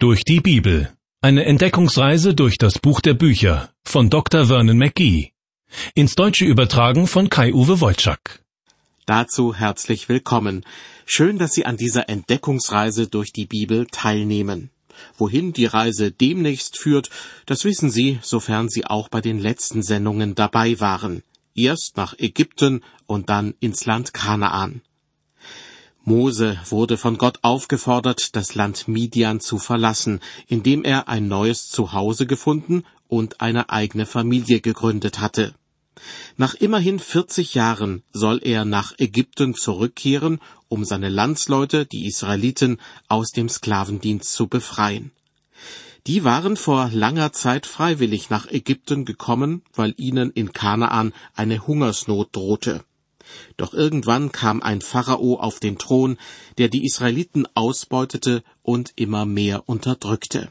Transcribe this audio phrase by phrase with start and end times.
[0.00, 0.96] Durch die Bibel.
[1.22, 4.46] Eine Entdeckungsreise durch das Buch der Bücher von Dr.
[4.46, 5.32] Vernon McGee.
[5.96, 8.44] Ins Deutsche übertragen von Kai-Uwe Wolczak.
[9.06, 10.64] Dazu herzlich willkommen.
[11.04, 14.70] Schön, dass Sie an dieser Entdeckungsreise durch die Bibel teilnehmen.
[15.16, 17.10] Wohin die Reise demnächst führt,
[17.46, 21.24] das wissen Sie, sofern Sie auch bei den letzten Sendungen dabei waren.
[21.56, 24.80] Erst nach Ägypten und dann ins Land Kanaan.
[26.08, 32.24] Mose wurde von Gott aufgefordert, das Land Midian zu verlassen, indem er ein neues Zuhause
[32.24, 35.52] gefunden und eine eigene Familie gegründet hatte.
[36.38, 43.30] Nach immerhin 40 Jahren soll er nach Ägypten zurückkehren, um seine Landsleute, die Israeliten, aus
[43.32, 45.10] dem Sklavendienst zu befreien.
[46.06, 52.34] Die waren vor langer Zeit freiwillig nach Ägypten gekommen, weil ihnen in Kanaan eine Hungersnot
[52.34, 52.82] drohte.
[53.56, 56.18] Doch irgendwann kam ein Pharao auf den Thron,
[56.58, 60.50] der die Israeliten ausbeutete und immer mehr unterdrückte.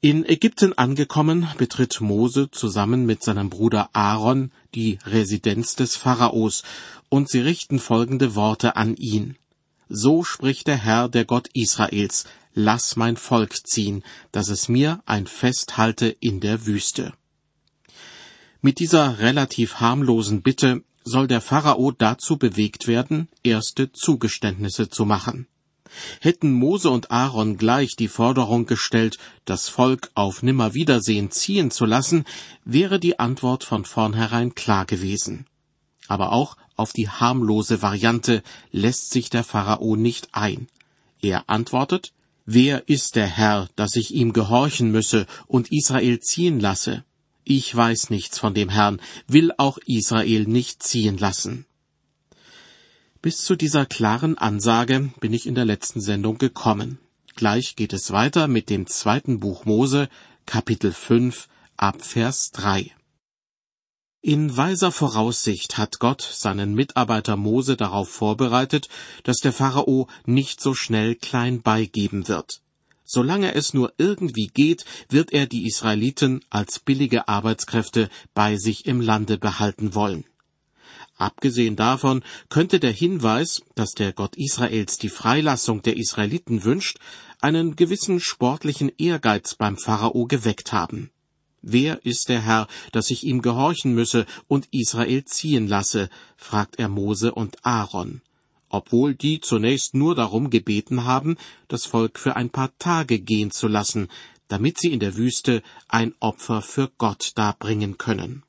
[0.00, 6.62] In Ägypten angekommen, betritt Mose zusammen mit seinem Bruder Aaron die Residenz des Pharaos,
[7.08, 9.36] und sie richten folgende Worte an ihn.
[9.88, 15.26] So spricht der Herr, der Gott Israels, lass mein Volk ziehen, dass es mir ein
[15.26, 17.14] Fest halte in der Wüste.
[18.60, 25.46] Mit dieser relativ harmlosen Bitte soll der Pharao dazu bewegt werden, erste Zugeständnisse zu machen.
[26.20, 32.24] Hätten Mose und Aaron gleich die Forderung gestellt, das Volk auf Nimmerwiedersehen ziehen zu lassen,
[32.64, 35.46] wäre die Antwort von vornherein klar gewesen.
[36.08, 40.66] Aber auch auf die harmlose Variante lässt sich der Pharao nicht ein.
[41.20, 42.12] Er antwortet,
[42.46, 47.04] Wer ist der Herr, dass ich ihm gehorchen müsse und Israel ziehen lasse?
[47.44, 51.66] Ich weiß nichts von dem Herrn, will auch Israel nicht ziehen lassen.
[53.22, 56.98] Bis zu dieser klaren Ansage bin ich in der letzten Sendung gekommen.
[57.36, 60.08] Gleich geht es weiter mit dem zweiten Buch Mose,
[60.46, 62.92] Kapitel 5, Abvers 3.
[64.20, 68.88] In weiser Voraussicht hat Gott seinen Mitarbeiter Mose darauf vorbereitet,
[69.22, 72.62] dass der Pharao nicht so schnell klein beigeben wird.
[73.04, 79.00] Solange es nur irgendwie geht, wird er die Israeliten als billige Arbeitskräfte bei sich im
[79.00, 80.24] Lande behalten wollen.
[81.16, 86.98] Abgesehen davon könnte der Hinweis, dass der Gott Israels die Freilassung der Israeliten wünscht,
[87.40, 91.10] einen gewissen sportlichen Ehrgeiz beim Pharao geweckt haben.
[91.60, 96.08] Wer ist der Herr, dass ich ihm gehorchen müsse und Israel ziehen lasse?
[96.36, 98.22] fragt er Mose und Aaron
[98.74, 101.36] obwohl die zunächst nur darum gebeten haben,
[101.68, 104.08] das Volk für ein paar Tage gehen zu lassen,
[104.48, 108.42] damit sie in der Wüste ein Opfer für Gott darbringen können.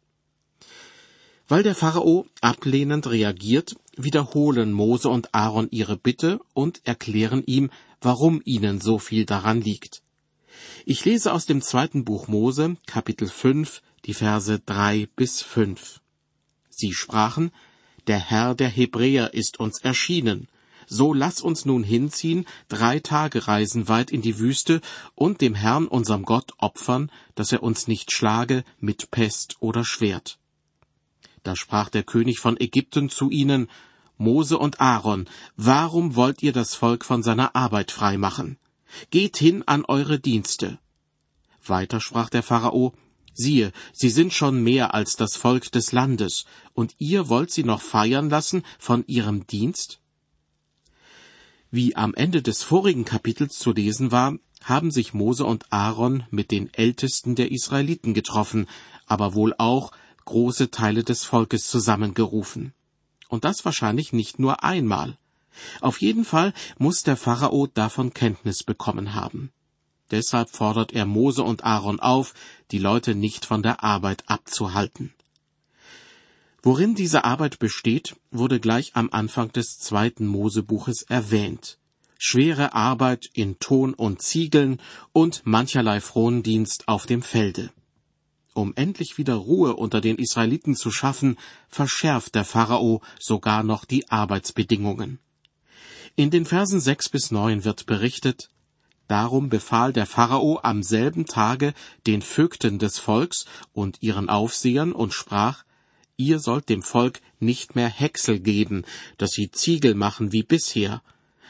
[1.47, 7.69] Weil der Pharao ablehnend reagiert, wiederholen Mose und Aaron ihre Bitte und erklären ihm,
[8.01, 10.01] warum ihnen so viel daran liegt.
[10.85, 16.01] Ich lese aus dem zweiten Buch Mose, Kapitel 5, die Verse 3 bis 5.
[16.69, 17.51] Sie sprachen,
[18.07, 20.47] der Herr der Hebräer ist uns erschienen.
[20.87, 24.81] So lass uns nun hinziehen, drei Tage reisen weit in die Wüste
[25.15, 30.37] und dem Herrn unserem Gott opfern, dass er uns nicht schlage mit Pest oder Schwert.
[31.43, 33.69] Da sprach der König von Ägypten zu ihnen,
[34.17, 35.27] Mose und Aaron,
[35.57, 38.57] warum wollt ihr das Volk von seiner Arbeit frei machen?
[39.09, 40.79] Geht hin an eure Dienste.
[41.65, 42.93] Weiter sprach der Pharao,
[43.37, 47.81] Siehe, sie sind schon mehr als das Volk des Landes, und ihr wollt sie noch
[47.81, 49.99] feiern lassen von ihrem Dienst?
[51.69, 56.49] Wie am Ende des vorigen Kapitels zu lesen war, haben sich Mose und Aaron mit
[56.49, 58.67] den Ältesten der Israeliten getroffen,
[59.05, 59.91] aber wohl auch
[60.23, 62.73] große Teile des Volkes zusammengerufen.
[63.27, 65.17] Und das wahrscheinlich nicht nur einmal.
[65.81, 69.51] Auf jeden Fall muss der Pharao davon Kenntnis bekommen haben.
[70.11, 72.33] Deshalb fordert er Mose und Aaron auf,
[72.71, 75.13] die Leute nicht von der Arbeit abzuhalten.
[76.61, 81.77] Worin diese Arbeit besteht, wurde gleich am Anfang des zweiten Mosebuches erwähnt.
[82.17, 87.71] Schwere Arbeit in Ton und Ziegeln und mancherlei Frondienst auf dem Felde.
[88.55, 91.37] Um endlich wieder Ruhe unter den Israeliten zu schaffen,
[91.67, 95.19] verschärft der Pharao sogar noch die Arbeitsbedingungen.
[96.15, 98.49] In den Versen sechs bis neun wird berichtet,
[99.07, 101.73] Darum befahl der Pharao am selben Tage
[102.07, 105.63] den Vögten des Volks und ihren Aufsehern und sprach,
[106.17, 108.85] Ihr sollt dem Volk nicht mehr Häcksel geben,
[109.17, 111.03] dass sie Ziegel machen wie bisher.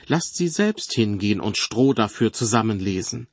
[0.07, 3.27] Lasst sie selbst hingehen und Stroh dafür zusammenlesen.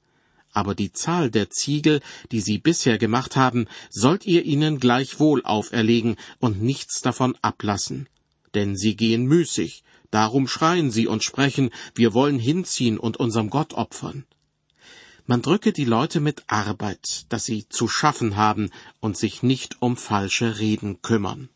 [0.53, 6.17] Aber die Zahl der Ziegel, die sie bisher gemacht haben, sollt ihr ihnen gleichwohl auferlegen
[6.39, 8.09] und nichts davon ablassen.
[8.55, 9.83] Denn sie gehen müßig,
[10.13, 14.27] Darum schreien sie und sprechen, wir wollen hinziehen und unserem Gott opfern.
[15.25, 18.71] Man drücke die Leute mit Arbeit, dass sie zu schaffen haben
[19.01, 21.49] und sich nicht um falsche Reden kümmern.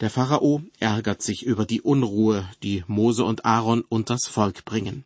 [0.00, 5.04] Der Pharao ärgert sich über die Unruhe, die Mose und Aaron und das Volk bringen.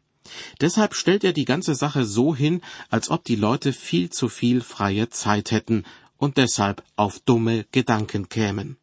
[0.60, 4.60] Deshalb stellt er die ganze Sache so hin, als ob die Leute viel zu viel
[4.60, 5.84] freie Zeit hätten
[6.16, 8.76] und deshalb auf dumme Gedanken kämen.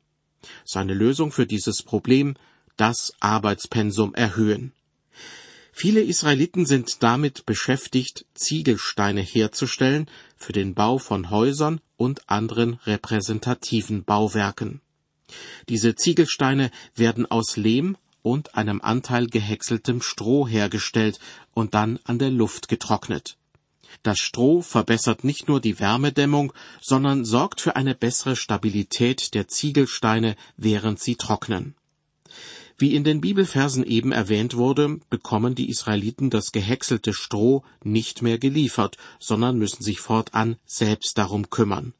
[0.63, 2.35] Seine Lösung für dieses Problem
[2.77, 4.73] das Arbeitspensum erhöhen.
[5.71, 14.03] Viele Israeliten sind damit beschäftigt, Ziegelsteine herzustellen für den Bau von Häusern und anderen repräsentativen
[14.03, 14.81] Bauwerken.
[15.69, 21.19] Diese Ziegelsteine werden aus Lehm und einem Anteil gehäckseltem Stroh hergestellt
[21.53, 23.37] und dann an der Luft getrocknet.
[24.01, 30.35] Das Stroh verbessert nicht nur die Wärmedämmung, sondern sorgt für eine bessere Stabilität der Ziegelsteine,
[30.57, 31.75] während sie trocknen.
[32.77, 38.39] Wie in den Bibelversen eben erwähnt wurde, bekommen die Israeliten das gehäckselte Stroh nicht mehr
[38.39, 41.93] geliefert, sondern müssen sich fortan selbst darum kümmern.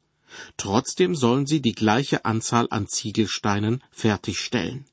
[0.56, 4.84] Trotzdem sollen sie die gleiche Anzahl an Ziegelsteinen fertigstellen.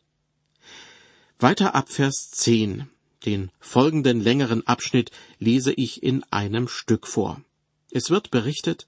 [1.40, 2.88] Weiter ab Vers 10.
[3.26, 7.42] Den folgenden längeren Abschnitt lese ich in einem Stück vor.
[7.90, 8.88] Es wird berichtet,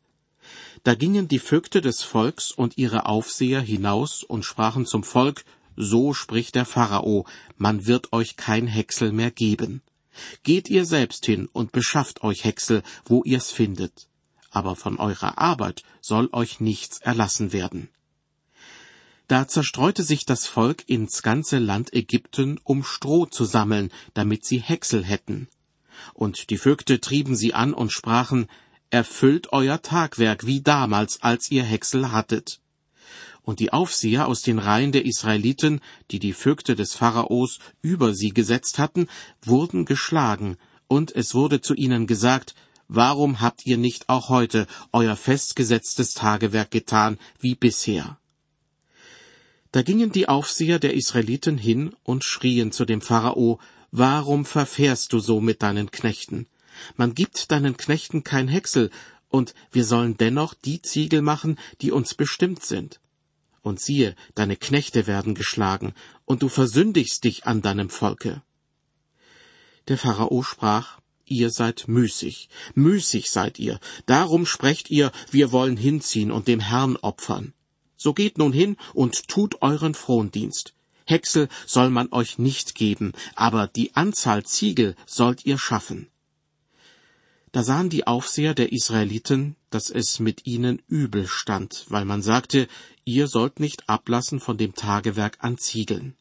[0.84, 6.14] da gingen die Vögte des Volks und ihre Aufseher hinaus und sprachen zum Volk, so
[6.14, 7.26] spricht der Pharao,
[7.58, 9.82] man wird euch kein Häcksel mehr geben.
[10.44, 14.08] Geht ihr selbst hin und beschafft euch Häcksel, wo ihr's findet.
[14.52, 17.90] Aber von eurer Arbeit soll euch nichts erlassen werden.
[19.28, 24.60] Da zerstreute sich das Volk ins ganze Land Ägypten, um Stroh zu sammeln, damit sie
[24.60, 25.48] Häcksel hätten.
[26.14, 28.48] Und die Vögte trieben sie an und sprachen,
[28.92, 32.60] Erfüllt euer Tagwerk wie damals, als ihr Häcksel hattet
[33.44, 35.82] und die Aufseher aus den Reihen der Israeliten,
[36.12, 39.08] die die Vögte des Pharaos über sie gesetzt hatten,
[39.42, 40.58] wurden geschlagen,
[40.88, 42.56] und es wurde zu ihnen gesagt,
[42.90, 48.20] Warum habt ihr nicht auch heute euer festgesetztes Tagewerk getan, wie bisher?
[49.72, 53.60] Da gingen die Aufseher der Israeliten hin und schrien zu dem Pharao,
[53.92, 56.48] Warum verfährst du so mit deinen Knechten?
[56.96, 58.92] Man gibt deinen Knechten kein Häcksel,
[59.30, 63.00] und wir sollen dennoch die Ziegel machen, die uns bestimmt sind
[63.64, 65.94] und siehe, deine Knechte werden geschlagen,
[66.26, 68.44] und du versündigst dich an deinem Volke.
[69.88, 76.32] Der Pharao sprach, Ihr seid müßig, müßig seid ihr, darum sprecht ihr, wir wollen hinziehen
[76.32, 77.54] und dem Herrn opfern.
[77.96, 80.74] So geht nun hin und tut euren Frondienst.
[81.06, 86.10] Häcksel soll man euch nicht geben, aber die Anzahl Ziegel sollt ihr schaffen.
[87.54, 92.68] Da sahen die Aufseher der Israeliten, dass es mit ihnen übel stand, weil man sagte,
[93.06, 96.16] ihr sollt nicht ablassen von dem Tagewerk an Ziegeln.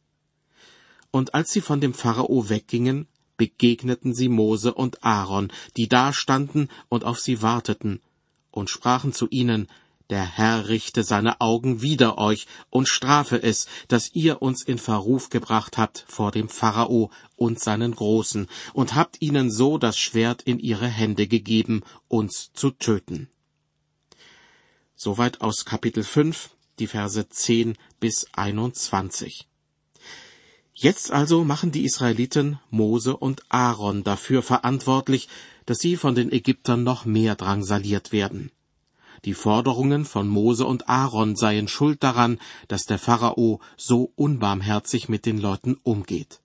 [1.10, 3.08] Und als sie von dem Pharao weggingen,
[3.38, 8.02] begegneten sie Mose und Aaron, die da standen und auf sie warteten,
[8.50, 9.68] und sprachen zu ihnen,
[10.12, 15.30] der Herr richte seine Augen wider euch und strafe es, dass ihr uns in Verruf
[15.30, 20.58] gebracht habt vor dem Pharao und seinen Großen und habt ihnen so das Schwert in
[20.58, 23.30] ihre Hände gegeben, uns zu töten.
[24.94, 29.48] Soweit aus Kapitel 5, die Verse 10 bis 21.
[30.74, 35.30] Jetzt also machen die Israeliten Mose und Aaron dafür verantwortlich,
[35.64, 38.52] dass sie von den Ägyptern noch mehr drangsaliert werden.
[39.24, 45.26] Die Forderungen von Mose und Aaron seien schuld daran, dass der Pharao so unbarmherzig mit
[45.26, 46.40] den Leuten umgeht.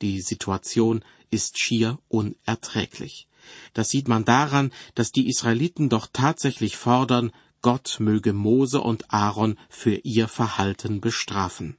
[0.00, 3.28] Die Situation ist schier unerträglich.
[3.74, 9.58] Das sieht man daran, dass die Israeliten doch tatsächlich fordern, Gott möge Mose und Aaron
[9.68, 11.76] für ihr Verhalten bestrafen.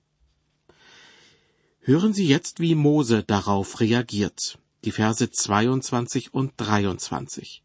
[1.79, 4.59] Hören Sie jetzt, wie Mose darauf reagiert.
[4.85, 7.63] Die Verse 22 und 23.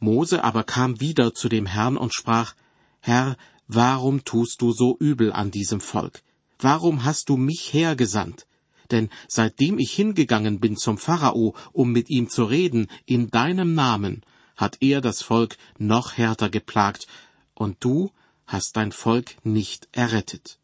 [0.00, 2.54] Mose aber kam wieder zu dem Herrn und sprach,
[3.00, 3.36] Herr,
[3.66, 6.22] warum tust du so übel an diesem Volk?
[6.58, 8.46] Warum hast du mich hergesandt?
[8.90, 14.22] Denn seitdem ich hingegangen bin zum Pharao, um mit ihm zu reden, in deinem Namen,
[14.56, 17.06] hat er das Volk noch härter geplagt,
[17.54, 18.10] und du
[18.46, 20.58] hast dein Volk nicht errettet.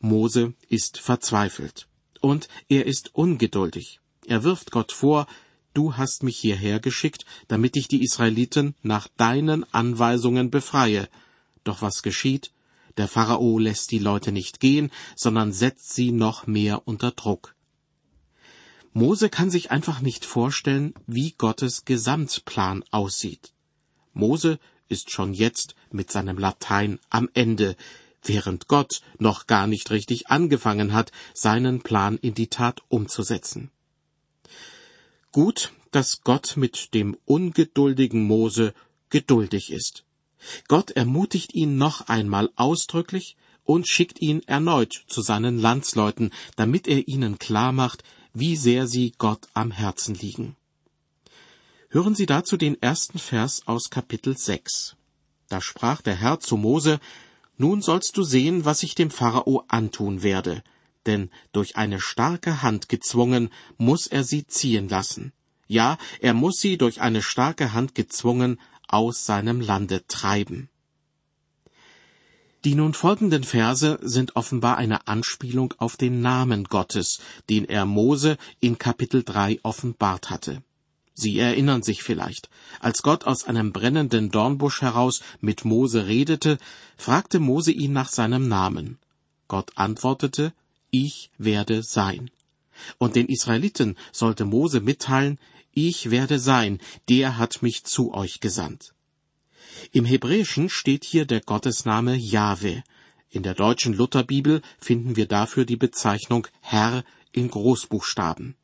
[0.00, 1.86] Mose ist verzweifelt,
[2.20, 4.00] und er ist ungeduldig.
[4.26, 5.26] Er wirft Gott vor,
[5.78, 11.08] du hast mich hierher geschickt, damit ich die Israeliten nach deinen Anweisungen befreie.
[11.62, 12.50] Doch was geschieht?
[12.96, 17.54] Der Pharao lässt die Leute nicht gehen, sondern setzt sie noch mehr unter Druck.
[18.92, 23.52] Mose kann sich einfach nicht vorstellen, wie Gottes Gesamtplan aussieht.
[24.12, 24.58] Mose
[24.88, 27.76] ist schon jetzt mit seinem Latein am Ende,
[28.24, 33.70] während Gott noch gar nicht richtig angefangen hat, seinen Plan in die Tat umzusetzen.
[35.32, 38.74] Gut, dass Gott mit dem ungeduldigen Mose
[39.10, 40.04] geduldig ist.
[40.68, 47.06] Gott ermutigt ihn noch einmal ausdrücklich und schickt ihn erneut zu seinen Landsleuten, damit er
[47.08, 50.56] ihnen klar macht, wie sehr sie Gott am Herzen liegen.
[51.90, 54.96] Hören Sie dazu den ersten Vers aus Kapitel 6.
[55.48, 57.00] Da sprach der Herr zu Mose,
[57.56, 60.62] Nun sollst du sehen, was ich dem Pharao antun werde,
[61.08, 65.32] denn durch eine starke Hand gezwungen muss er sie ziehen lassen.
[65.66, 70.68] Ja, er muss sie durch eine starke Hand gezwungen aus seinem Lande treiben.
[72.64, 78.36] Die nun folgenden Verse sind offenbar eine Anspielung auf den Namen Gottes, den er Mose
[78.60, 80.62] in Kapitel 3 offenbart hatte.
[81.14, 82.48] Sie erinnern sich vielleicht,
[82.80, 86.58] als Gott aus einem brennenden Dornbusch heraus mit Mose redete,
[86.96, 88.98] fragte Mose ihn nach seinem Namen.
[89.48, 90.52] Gott antwortete,
[90.90, 92.30] Ich werde sein.
[92.98, 95.38] Und den Israeliten sollte Mose mitteilen,
[95.72, 98.94] Ich werde sein, der hat mich zu euch gesandt.
[99.92, 102.82] Im Hebräischen steht hier der Gottesname Jahwe.
[103.30, 108.56] In der deutschen Lutherbibel finden wir dafür die Bezeichnung Herr in Großbuchstaben.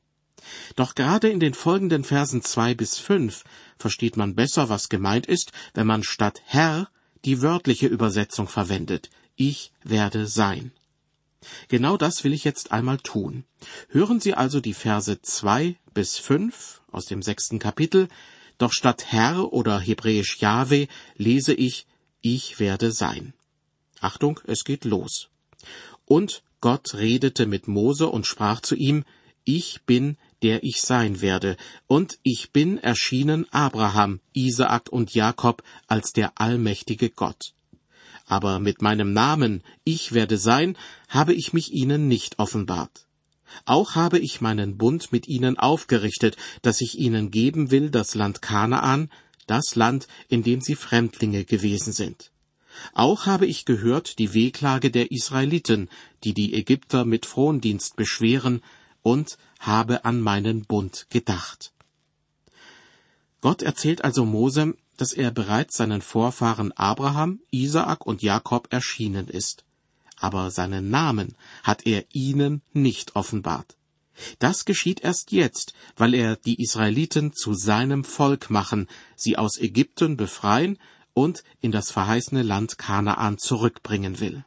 [0.76, 3.44] Doch gerade in den folgenden Versen zwei bis fünf
[3.78, 6.88] versteht man besser, was gemeint ist, wenn man statt Herr
[7.24, 9.10] die wörtliche Übersetzung verwendet.
[9.36, 10.72] Ich werde sein.
[11.68, 13.44] Genau das will ich jetzt einmal tun.
[13.88, 18.08] Hören Sie also die Verse zwei bis fünf aus dem sechsten Kapitel,
[18.58, 21.86] doch statt Herr oder hebräisch Jahwe lese ich
[22.20, 23.34] Ich werde sein.
[24.00, 25.28] Achtung, es geht los.
[26.04, 29.04] Und Gott redete mit Mose und sprach zu ihm,
[29.44, 36.12] Ich bin, der ich sein werde, und ich bin erschienen Abraham, Isaak und Jakob als
[36.12, 37.53] der allmächtige Gott.
[38.26, 40.76] Aber mit meinem Namen, ich werde sein,
[41.08, 43.06] habe ich mich ihnen nicht offenbart.
[43.66, 48.42] Auch habe ich meinen Bund mit ihnen aufgerichtet, dass ich ihnen geben will das Land
[48.42, 49.10] Kanaan,
[49.46, 52.30] das Land, in dem sie Fremdlinge gewesen sind.
[52.92, 55.88] Auch habe ich gehört die Wehklage der Israeliten,
[56.24, 58.62] die die Ägypter mit Frondienst beschweren,
[59.02, 61.72] und habe an meinen Bund gedacht.
[63.42, 69.64] Gott erzählt also Mose, dass er bereits seinen Vorfahren Abraham, Isaak und Jakob erschienen ist
[70.16, 73.76] aber seinen Namen hat er ihnen nicht offenbart.
[74.38, 80.16] Das geschieht erst jetzt, weil er die Israeliten zu seinem Volk machen, sie aus Ägypten
[80.16, 80.78] befreien
[81.14, 84.44] und in das verheißene Land Kanaan zurückbringen will.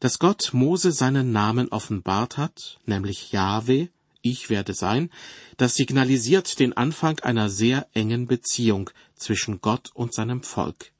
[0.00, 3.88] Dass Gott Mose seinen Namen offenbart hat, nämlich Jahwe,
[4.22, 5.10] ich werde sein,
[5.56, 10.92] das signalisiert den Anfang einer sehr engen Beziehung zwischen Gott und seinem Volk.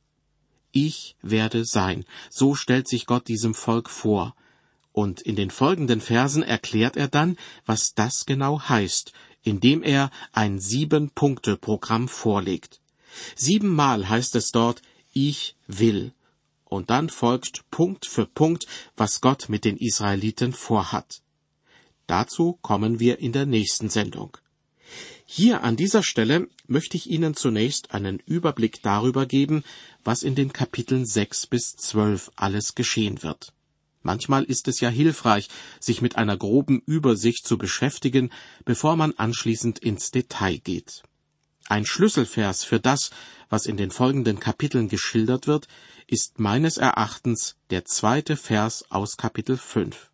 [0.72, 2.04] Ich werde sein.
[2.30, 4.34] So stellt sich Gott diesem Volk vor.
[4.92, 7.36] Und in den folgenden Versen erklärt er dann,
[7.66, 9.12] was das genau heißt,
[9.42, 12.80] indem er ein Sieben-Punkte-Programm vorlegt.
[13.34, 16.12] Siebenmal heißt es dort, ich will.
[16.64, 21.22] Und dann folgt Punkt für Punkt, was Gott mit den Israeliten vorhat.
[22.10, 24.36] Dazu kommen wir in der nächsten Sendung.
[25.24, 29.62] Hier an dieser Stelle möchte ich Ihnen zunächst einen Überblick darüber geben,
[30.02, 33.52] was in den Kapiteln sechs bis zwölf alles geschehen wird.
[34.02, 35.48] Manchmal ist es ja hilfreich,
[35.78, 38.30] sich mit einer groben Übersicht zu beschäftigen,
[38.64, 41.04] bevor man anschließend ins Detail geht.
[41.68, 43.12] Ein Schlüsselvers für das,
[43.50, 45.68] was in den folgenden Kapiteln geschildert wird,
[46.08, 50.09] ist meines Erachtens der zweite Vers aus Kapitel fünf.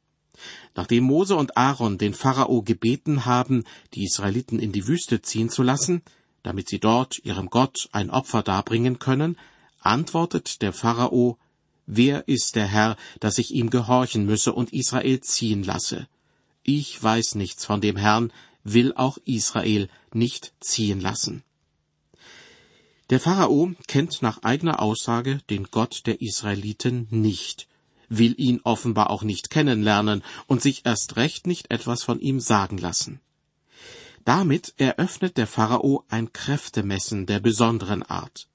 [0.75, 3.65] Nachdem Mose und Aaron den Pharao gebeten haben,
[3.95, 6.03] die Israeliten in die Wüste ziehen zu lassen,
[6.43, 9.37] damit sie dort ihrem Gott ein Opfer darbringen können,
[9.81, 11.39] antwortet der Pharao,
[11.87, 16.09] Wer ist der Herr, dass ich ihm gehorchen müsse und Israel ziehen lasse?
[16.65, 18.33] Ich weiß nichts von dem Herrn,
[18.65, 21.45] will auch Israel nicht ziehen lassen.
[23.11, 27.69] Der Pharao kennt nach eigener Aussage den Gott der Israeliten nicht,
[28.09, 32.79] will ihn offenbar auch nicht kennenlernen und sich erst recht nicht etwas von ihm sagen
[32.79, 33.21] lassen.
[34.25, 38.49] Damit eröffnet der Pharao ein Kräftemessen der besonderen Art.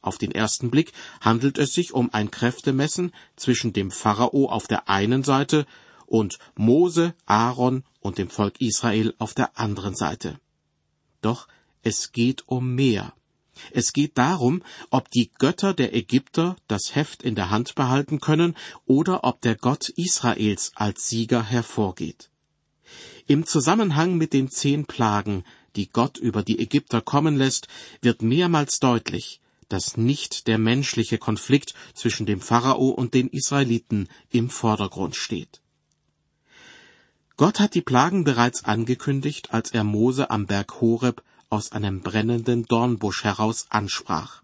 [0.00, 4.88] Auf den ersten Blick handelt es sich um ein Kräftemessen zwischen dem Pharao auf der
[4.88, 5.64] einen Seite
[6.06, 10.40] und Mose, Aaron und dem Volk Israel auf der anderen Seite.
[11.20, 11.46] Doch
[11.82, 13.14] es geht um mehr.
[13.70, 18.56] Es geht darum, ob die Götter der Ägypter das Heft in der Hand behalten können
[18.86, 22.30] oder ob der Gott Israels als Sieger hervorgeht.
[23.26, 25.44] Im Zusammenhang mit den zehn Plagen,
[25.76, 27.68] die Gott über die Ägypter kommen lässt,
[28.00, 34.50] wird mehrmals deutlich, dass nicht der menschliche Konflikt zwischen dem Pharao und den Israeliten im
[34.50, 35.62] Vordergrund steht.
[37.36, 42.64] Gott hat die Plagen bereits angekündigt, als er Mose am Berg Horeb aus einem brennenden
[42.64, 44.42] Dornbusch heraus ansprach.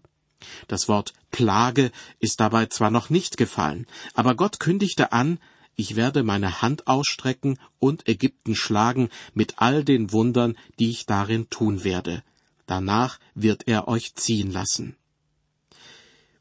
[0.67, 5.39] Das Wort Plage ist dabei zwar noch nicht gefallen, aber Gott kündigte an,
[5.75, 11.49] ich werde meine Hand ausstrecken und Ägypten schlagen mit all den Wundern, die ich darin
[11.49, 12.23] tun werde.
[12.65, 14.95] Danach wird er euch ziehen lassen.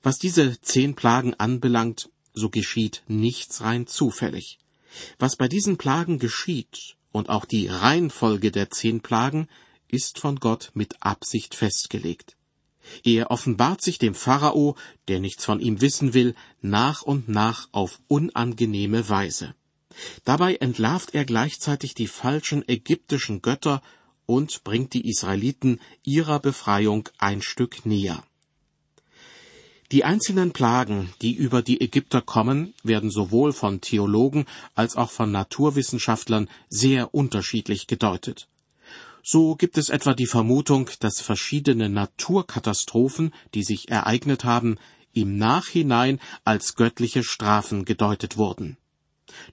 [0.03, 4.59] Was diese zehn Plagen anbelangt, so geschieht nichts rein zufällig.
[5.19, 9.49] Was bei diesen Plagen geschieht und auch die Reihenfolge der zehn Plagen
[9.89, 12.37] ist von Gott mit Absicht festgelegt.
[13.05, 14.77] Er offenbart sich dem Pharao,
[15.09, 19.55] der nichts von ihm wissen will, nach und nach auf unangenehme Weise.
[20.25, 23.83] Dabei entlarvt er gleichzeitig die falschen ägyptischen Götter
[24.27, 28.23] und bringt die Israeliten ihrer Befreiung ein Stück näher.
[29.91, 35.33] Die einzelnen Plagen, die über die Ägypter kommen, werden sowohl von Theologen als auch von
[35.33, 38.49] Naturwissenschaftlern sehr unterschiedlich gedeutet.
[39.31, 44.79] So gibt es etwa die Vermutung, dass verschiedene Naturkatastrophen, die sich ereignet haben,
[45.13, 48.79] im Nachhinein als göttliche Strafen gedeutet wurden.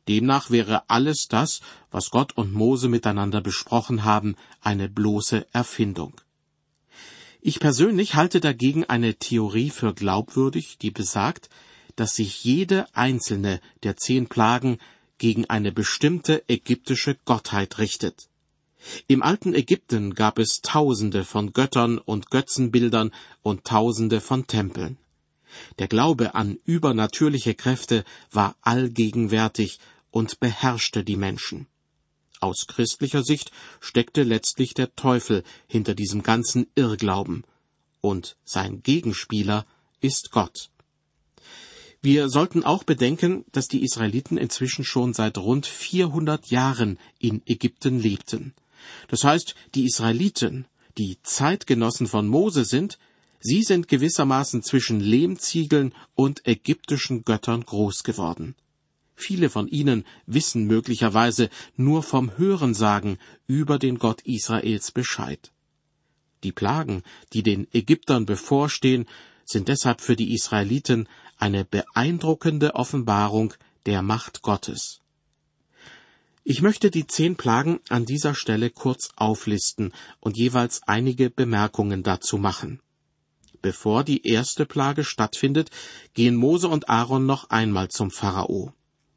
[0.08, 1.60] Demnach wäre alles das,
[1.92, 6.22] was Gott und Mose miteinander besprochen haben, eine bloße Erfindung.
[7.42, 11.50] Ich persönlich halte dagegen eine Theorie für glaubwürdig, die besagt,
[11.98, 14.78] dass sich jede einzelne der zehn Plagen
[15.18, 18.30] gegen eine bestimmte ägyptische Gottheit richtet.
[19.08, 24.98] Im alten Ägypten gab es Tausende von Göttern und Götzenbildern und Tausende von Tempeln.
[25.80, 29.80] Der Glaube an übernatürliche Kräfte war allgegenwärtig
[30.12, 31.68] und beherrschte die Menschen.
[32.40, 37.44] Aus christlicher Sicht steckte letztlich der Teufel hinter diesem ganzen Irrglauben,
[38.02, 39.66] und sein Gegenspieler
[40.00, 40.70] ist Gott.
[42.02, 48.00] Wir sollten auch bedenken, dass die Israeliten inzwischen schon seit rund 400 Jahren in Ägypten
[48.00, 48.54] lebten.
[49.08, 50.66] Das heißt, die Israeliten,
[50.98, 52.98] die Zeitgenossen von Mose sind,
[53.40, 58.56] sie sind gewissermaßen zwischen Lehmziegeln und ägyptischen Göttern groß geworden.
[59.16, 63.18] Viele von ihnen wissen möglicherweise nur vom Hörensagen
[63.48, 65.52] über den Gott Israels Bescheid.
[66.44, 67.02] Die Plagen,
[67.34, 69.06] die den Ägyptern bevorstehen,
[69.46, 73.54] sind deshalb für die Israeliten eine beeindruckende Offenbarung
[73.86, 75.02] der Macht Gottes.
[76.46, 82.38] Ich möchte die zehn Plagen an dieser Stelle kurz auflisten und jeweils einige Bemerkungen dazu
[82.38, 82.80] machen.
[83.62, 85.70] Bevor die erste Plage stattfindet,
[86.14, 88.74] gehen Mose und Aaron noch einmal zum Pharao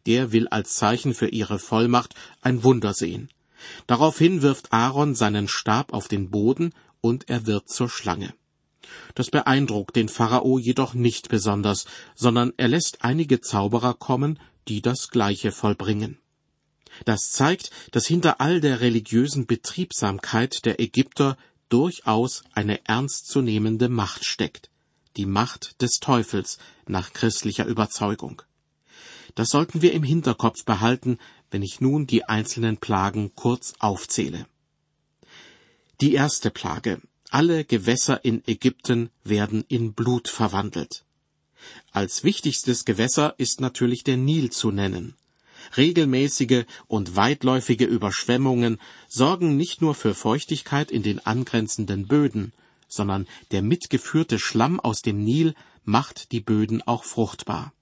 [0.08, 3.28] der will als Zeichen für ihre Vollmacht ein Wunder sehen.
[3.86, 8.32] Daraufhin wirft Aaron seinen Stab auf den Boden und er wird zur Schlange.
[9.14, 15.10] Das beeindruckt den Pharao jedoch nicht besonders, sondern er lässt einige Zauberer kommen, die das
[15.10, 16.18] Gleiche vollbringen.
[17.04, 21.36] Das zeigt, dass hinter all der religiösen Betriebsamkeit der Ägypter
[21.68, 24.70] durchaus eine ernstzunehmende Macht steckt,
[25.16, 28.42] die Macht des Teufels nach christlicher Überzeugung.
[29.34, 31.18] Das sollten wir im Hinterkopf behalten,
[31.50, 34.46] wenn ich nun die einzelnen Plagen kurz aufzähle.
[36.00, 37.00] Die erste Plage.
[37.30, 41.04] Alle Gewässer in Ägypten werden in Blut verwandelt.
[41.90, 45.14] Als wichtigstes Gewässer ist natürlich der Nil zu nennen.
[45.76, 52.52] Regelmäßige und weitläufige Überschwemmungen sorgen nicht nur für Feuchtigkeit in den angrenzenden Böden,
[52.88, 57.72] sondern der mitgeführte Schlamm aus dem Nil macht die Böden auch fruchtbar.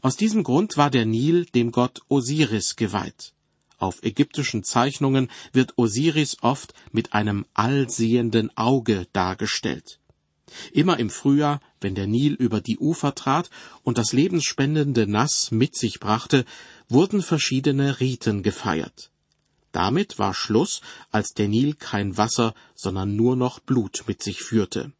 [0.00, 3.32] Aus diesem Grund war der Nil dem Gott Osiris geweiht.
[3.78, 9.98] Auf ägyptischen Zeichnungen wird Osiris oft mit einem allsehenden Auge dargestellt.
[10.72, 13.50] Immer im Frühjahr, wenn der Nil über die Ufer trat
[13.82, 16.44] und das lebensspendende Nass mit sich brachte,
[16.88, 19.10] wurden verschiedene Riten gefeiert.
[19.72, 24.92] Damit war Schluss, als der Nil kein Wasser, sondern nur noch Blut mit sich führte.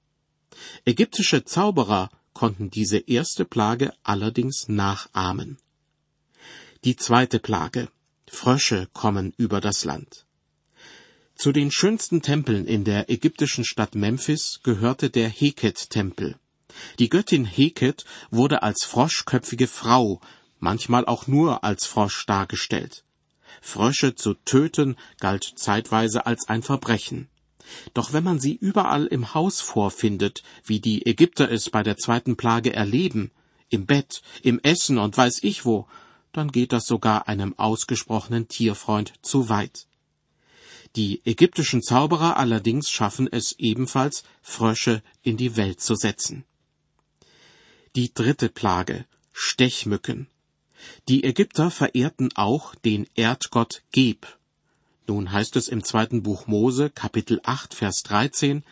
[0.85, 5.59] Ägyptische Zauberer konnten diese erste Plage allerdings nachahmen.
[6.85, 7.89] Die zweite Plage.
[8.27, 10.25] Frösche kommen über das Land.
[11.43, 16.37] Zu den schönsten Tempeln in der ägyptischen Stadt Memphis gehörte der Heket-Tempel.
[17.01, 20.21] Die Göttin Heket wurde als froschköpfige Frau,
[20.61, 23.03] manchmal auch nur als Frosch dargestellt.
[23.61, 27.27] Frösche zu töten galt zeitweise als ein Verbrechen.
[27.93, 32.37] Doch wenn man sie überall im Haus vorfindet, wie die Ägypter es bei der zweiten
[32.37, 33.33] Plage erleben,
[33.69, 35.89] im Bett, im Essen und weiß ich wo,
[36.31, 39.89] dann geht das sogar einem ausgesprochenen Tierfreund zu weit.
[40.97, 46.45] Die ägyptischen Zauberer allerdings schaffen es ebenfalls, Frösche in die Welt zu setzen.
[47.97, 50.29] Die dritte Plage Stechmücken.
[51.09, 54.27] Die Ägypter verehrten auch den Erdgott Geb.
[55.07, 58.63] Nun heißt es im zweiten Buch Mose, Kapitel 8, Vers 13,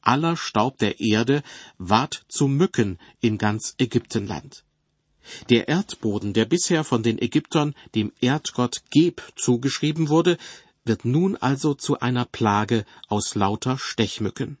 [0.00, 1.42] aller Staub der Erde
[1.78, 4.64] ward zu Mücken in ganz Ägyptenland.
[5.50, 10.38] Der Erdboden, der bisher von den Ägyptern dem Erdgott Geb zugeschrieben wurde,
[10.86, 14.58] wird nun also zu einer Plage aus lauter Stechmücken.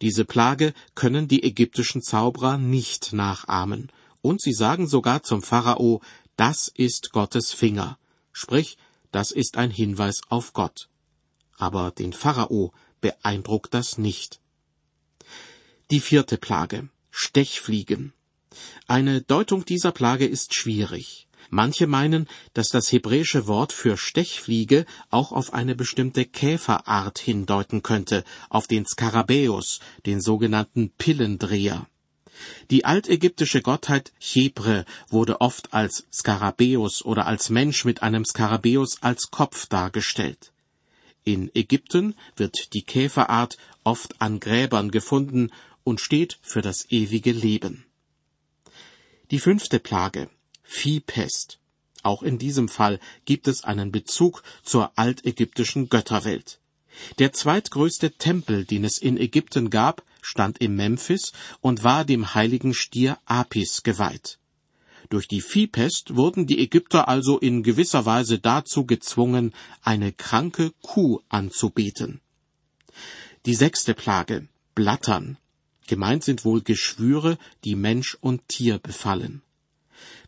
[0.00, 3.90] Diese Plage können die ägyptischen Zauberer nicht nachahmen,
[4.22, 6.02] und sie sagen sogar zum Pharao,
[6.36, 7.98] das ist Gottes Finger,
[8.32, 8.76] sprich,
[9.12, 10.88] das ist ein Hinweis auf Gott.
[11.56, 14.40] Aber den Pharao beeindruckt das nicht.
[15.90, 18.12] Die vierte Plage Stechfliegen.
[18.86, 21.28] Eine Deutung dieser Plage ist schwierig.
[21.52, 28.22] Manche meinen, dass das hebräische Wort für Stechfliege auch auf eine bestimmte Käferart hindeuten könnte,
[28.48, 31.88] auf den Skarabäus, den sogenannten Pillendreher.
[32.70, 39.32] Die altägyptische Gottheit Chebre wurde oft als Skarabäus oder als Mensch mit einem Skarabäus als
[39.32, 40.52] Kopf dargestellt.
[41.24, 45.50] In Ägypten wird die Käferart oft an Gräbern gefunden
[45.82, 47.84] und steht für das ewige Leben.
[49.32, 50.30] Die fünfte Plage
[50.70, 51.58] Viehpest.
[52.02, 56.60] Auch in diesem Fall gibt es einen Bezug zur altägyptischen Götterwelt.
[57.18, 62.72] Der zweitgrößte Tempel, den es in Ägypten gab, stand in Memphis und war dem heiligen
[62.72, 64.38] Stier Apis geweiht.
[65.08, 69.52] Durch die Viehpest wurden die Ägypter also in gewisser Weise dazu gezwungen,
[69.82, 72.20] eine kranke Kuh anzubeten.
[73.44, 75.36] Die sechste Plage Blattern.
[75.88, 79.42] Gemeint sind wohl Geschwüre, die Mensch und Tier befallen.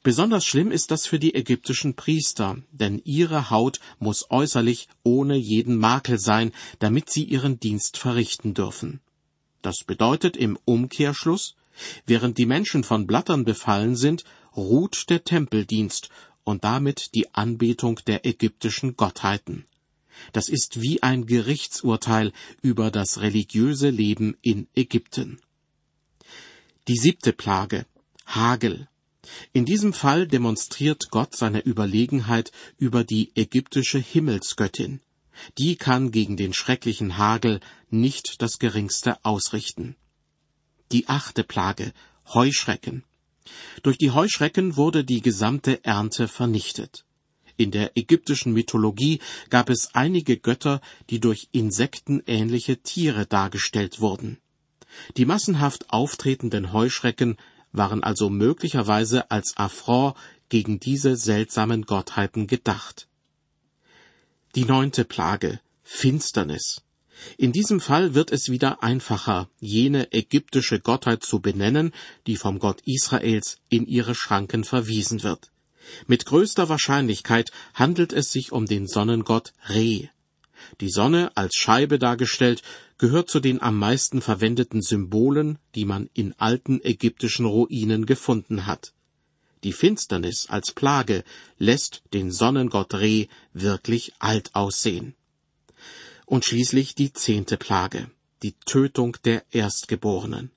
[0.03, 5.77] Besonders schlimm ist das für die ägyptischen Priester, denn ihre Haut muss äußerlich ohne jeden
[5.77, 9.01] Makel sein, damit sie ihren Dienst verrichten dürfen.
[9.63, 11.55] Das bedeutet im Umkehrschluss,
[12.05, 14.25] während die Menschen von Blattern befallen sind,
[14.57, 16.09] ruht der Tempeldienst
[16.43, 19.67] und damit die Anbetung der ägyptischen Gottheiten.
[20.33, 25.41] Das ist wie ein Gerichtsurteil über das religiöse Leben in Ägypten.
[26.89, 27.87] Die siebte Plage
[28.27, 28.89] Hagel.
[29.53, 35.01] In diesem Fall demonstriert Gott seine Überlegenheit über die ägyptische Himmelsgöttin.
[35.59, 39.97] Die kann gegen den schrecklichen Hagel nicht das geringste ausrichten.
[40.91, 41.93] Die achte Plage
[42.35, 43.05] Heuschrecken.
[43.83, 47.05] Durch die Heuschrecken wurde die gesamte Ernte vernichtet.
[47.57, 50.81] In der ägyptischen Mythologie gab es einige Götter,
[51.11, 54.39] die durch insektenähnliche Tiere dargestellt wurden.
[55.17, 57.37] Die massenhaft auftretenden Heuschrecken
[57.73, 60.17] waren also möglicherweise als Affront
[60.49, 63.09] gegen diese seltsamen Gottheiten gedacht.
[64.55, 66.83] Die neunte Plage Finsternis.
[67.37, 71.93] In diesem Fall wird es wieder einfacher, jene ägyptische Gottheit zu benennen,
[72.27, 75.51] die vom Gott Israels in ihre Schranken verwiesen wird.
[76.07, 80.11] Mit größter Wahrscheinlichkeit handelt es sich um den Sonnengott Re.
[80.81, 82.63] Die Sonne als Scheibe dargestellt
[82.99, 88.93] gehört zu den am meisten verwendeten Symbolen, die man in alten ägyptischen Ruinen gefunden hat.
[89.65, 91.25] Die Finsternis als Plage
[91.59, 95.15] lässt den Sonnengott Re wirklich alt aussehen.
[96.27, 98.11] Und schließlich die zehnte Plage,
[98.43, 100.51] die Tötung der Erstgeborenen.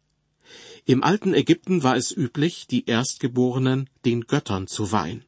[0.86, 5.26] Im alten Ägypten war es üblich, die Erstgeborenen den Göttern zu weihen.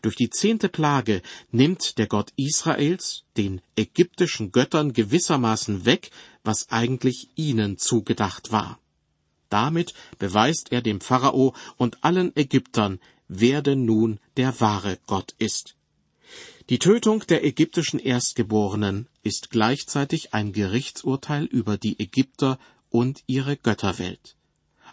[0.00, 6.10] Durch die zehnte Plage nimmt der Gott Israels den ägyptischen Göttern gewissermaßen weg,
[6.44, 8.78] was eigentlich ihnen zugedacht war.
[9.48, 15.76] Damit beweist er dem Pharao und allen Ägyptern, wer denn nun der wahre Gott ist.
[16.70, 24.36] Die Tötung der ägyptischen Erstgeborenen ist gleichzeitig ein Gerichtsurteil über die Ägypter und ihre Götterwelt.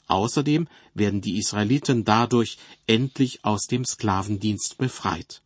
[0.09, 5.41] Außerdem werden die Israeliten dadurch endlich aus dem Sklavendienst befreit.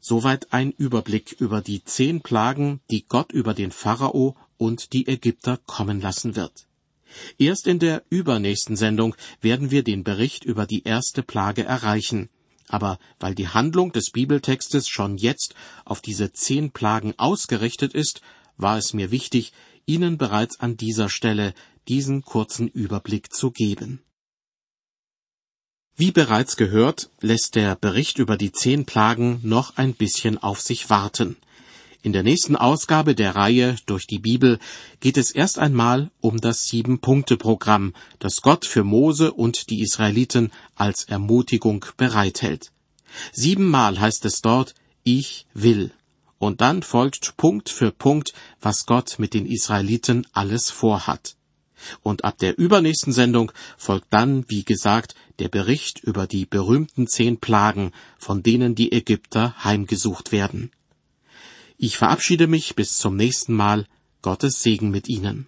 [0.00, 5.58] Soweit ein Überblick über die zehn Plagen, die Gott über den Pharao und die Ägypter
[5.66, 6.66] kommen lassen wird.
[7.38, 12.30] Erst in der übernächsten Sendung werden wir den Bericht über die erste Plage erreichen.
[12.68, 18.22] Aber weil die Handlung des Bibeltextes schon jetzt auf diese zehn Plagen ausgerichtet ist,
[18.56, 19.52] war es mir wichtig,
[19.86, 21.54] Ihnen bereits an dieser Stelle
[21.88, 24.02] diesen kurzen Überblick zu geben.
[25.96, 30.90] Wie bereits gehört, lässt der Bericht über die zehn Plagen noch ein bisschen auf sich
[30.90, 31.36] warten.
[32.02, 34.60] In der nächsten Ausgabe der Reihe durch die Bibel
[35.00, 41.04] geht es erst einmal um das Sieben-Punkte-Programm, das Gott für Mose und die Israeliten als
[41.04, 42.70] Ermutigung bereithält.
[43.32, 45.92] Siebenmal heißt es dort, ich will.
[46.38, 51.37] Und dann folgt Punkt für Punkt, was Gott mit den Israeliten alles vorhat.
[52.02, 57.38] Und ab der übernächsten Sendung folgt dann, wie gesagt, der Bericht über die berühmten zehn
[57.38, 60.70] Plagen, von denen die Ägypter heimgesucht werden.
[61.76, 63.86] Ich verabschiede mich bis zum nächsten Mal.
[64.20, 65.46] Gottes Segen mit Ihnen.